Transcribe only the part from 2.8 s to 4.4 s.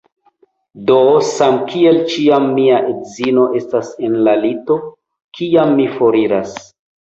edzino estas en la